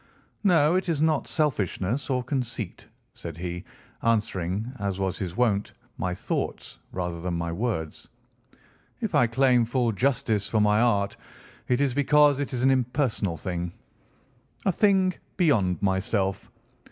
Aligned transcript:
"No, 0.43 0.73
it 0.73 0.89
is 0.89 0.99
not 0.99 1.27
selfishness 1.27 2.09
or 2.09 2.23
conceit," 2.23 2.87
said 3.13 3.37
he, 3.37 3.63
answering, 4.01 4.73
as 4.79 4.99
was 4.99 5.19
his 5.19 5.37
wont, 5.37 5.73
my 5.95 6.11
thoughts 6.15 6.79
rather 6.91 7.21
than 7.21 7.35
my 7.35 7.51
words. 7.51 8.09
"If 8.99 9.13
I 9.13 9.27
claim 9.27 9.63
full 9.63 9.91
justice 9.91 10.49
for 10.49 10.59
my 10.59 10.79
art, 10.81 11.17
it 11.67 11.79
is 11.81 11.93
because 11.93 12.39
it 12.39 12.51
is 12.51 12.63
an 12.63 12.71
impersonal 12.71 13.37
thing—a 13.37 14.71
thing 14.71 15.13
beyond 15.37 15.79
myself. 15.83 16.49